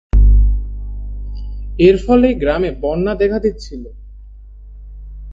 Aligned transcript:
এর 1.79 1.95
ফলে 2.05 2.27
গ্রামে 2.33 2.69
বন্যা 2.81 3.13
দেখা 3.15 3.39
দিচ্ছিল। 3.39 3.83